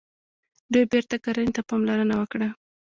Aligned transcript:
دوی 0.71 0.83
بیرته 0.91 1.15
کرنې 1.25 1.51
ته 1.55 1.61
پاملرنه 1.69 2.15
وکړه. 2.17 2.47